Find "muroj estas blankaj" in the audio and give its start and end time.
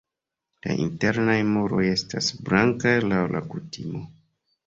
1.49-2.97